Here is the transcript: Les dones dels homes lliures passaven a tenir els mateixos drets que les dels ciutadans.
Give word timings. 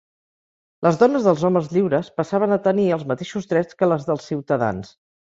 Les 0.85 0.95
dones 1.01 1.27
dels 1.27 1.43
homes 1.49 1.69
lliures 1.77 2.09
passaven 2.21 2.55
a 2.55 2.57
tenir 2.69 2.87
els 2.97 3.05
mateixos 3.13 3.47
drets 3.53 3.79
que 3.83 3.91
les 3.93 4.09
dels 4.09 4.27
ciutadans. 4.31 4.95